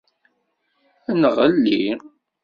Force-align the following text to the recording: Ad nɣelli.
Ad 1.09 1.15
nɣelli. 1.21 1.81